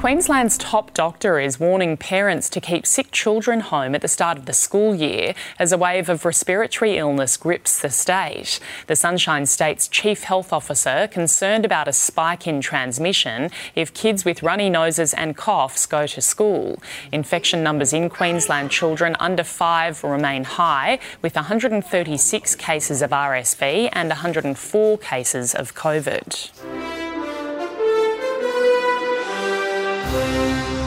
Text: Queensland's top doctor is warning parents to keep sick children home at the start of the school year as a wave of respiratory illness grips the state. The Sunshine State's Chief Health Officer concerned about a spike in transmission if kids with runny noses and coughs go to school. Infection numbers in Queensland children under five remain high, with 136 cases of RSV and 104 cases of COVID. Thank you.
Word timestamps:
Queensland's 0.00 0.56
top 0.56 0.94
doctor 0.94 1.38
is 1.38 1.60
warning 1.60 1.94
parents 1.94 2.48
to 2.48 2.58
keep 2.58 2.86
sick 2.86 3.10
children 3.12 3.60
home 3.60 3.94
at 3.94 4.00
the 4.00 4.08
start 4.08 4.38
of 4.38 4.46
the 4.46 4.54
school 4.54 4.94
year 4.94 5.34
as 5.58 5.72
a 5.72 5.76
wave 5.76 6.08
of 6.08 6.24
respiratory 6.24 6.96
illness 6.96 7.36
grips 7.36 7.78
the 7.78 7.90
state. 7.90 8.60
The 8.86 8.96
Sunshine 8.96 9.44
State's 9.44 9.88
Chief 9.88 10.22
Health 10.22 10.54
Officer 10.54 11.06
concerned 11.06 11.66
about 11.66 11.86
a 11.86 11.92
spike 11.92 12.46
in 12.46 12.62
transmission 12.62 13.50
if 13.74 13.92
kids 13.92 14.24
with 14.24 14.42
runny 14.42 14.70
noses 14.70 15.12
and 15.12 15.36
coughs 15.36 15.84
go 15.84 16.06
to 16.06 16.22
school. 16.22 16.82
Infection 17.12 17.62
numbers 17.62 17.92
in 17.92 18.08
Queensland 18.08 18.70
children 18.70 19.16
under 19.20 19.44
five 19.44 20.02
remain 20.02 20.44
high, 20.44 20.98
with 21.20 21.34
136 21.34 22.54
cases 22.54 23.02
of 23.02 23.10
RSV 23.10 23.90
and 23.92 24.08
104 24.08 24.96
cases 24.96 25.54
of 25.54 25.74
COVID. 25.74 26.79
Thank 30.12 30.74
you. 30.74 30.79